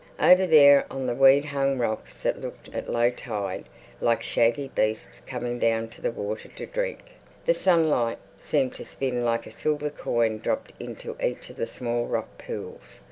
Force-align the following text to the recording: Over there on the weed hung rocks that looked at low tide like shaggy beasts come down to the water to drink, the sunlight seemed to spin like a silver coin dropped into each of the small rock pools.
Over 0.19 0.47
there 0.47 0.87
on 0.89 1.05
the 1.05 1.13
weed 1.13 1.45
hung 1.45 1.77
rocks 1.77 2.23
that 2.23 2.41
looked 2.41 2.69
at 2.73 2.89
low 2.91 3.11
tide 3.11 3.65
like 3.99 4.23
shaggy 4.23 4.69
beasts 4.69 5.21
come 5.27 5.59
down 5.59 5.89
to 5.89 6.01
the 6.01 6.09
water 6.09 6.49
to 6.49 6.65
drink, 6.65 7.03
the 7.45 7.53
sunlight 7.53 8.17
seemed 8.35 8.73
to 8.77 8.83
spin 8.83 9.23
like 9.23 9.45
a 9.45 9.51
silver 9.51 9.91
coin 9.91 10.39
dropped 10.39 10.73
into 10.79 11.15
each 11.23 11.51
of 11.51 11.57
the 11.57 11.67
small 11.67 12.07
rock 12.07 12.39
pools. 12.39 12.97